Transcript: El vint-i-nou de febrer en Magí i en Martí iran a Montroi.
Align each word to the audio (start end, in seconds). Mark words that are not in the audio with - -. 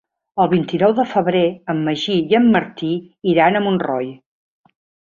El 0.45 0.47
vint-i-nou 0.53 0.95
de 0.99 1.05
febrer 1.11 1.43
en 1.75 1.85
Magí 1.89 2.17
i 2.33 2.39
en 2.41 2.51
Martí 2.57 2.93
iran 3.37 3.57
a 3.57 3.65
Montroi. 3.71 4.13